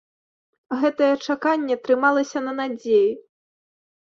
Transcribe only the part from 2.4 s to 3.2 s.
на надзеі.